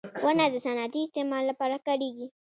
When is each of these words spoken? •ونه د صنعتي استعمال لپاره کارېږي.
•ونه 0.23 0.45
د 0.53 0.55
صنعتي 0.65 0.99
استعمال 1.03 1.43
لپاره 1.51 1.77
کارېږي. 1.87 2.27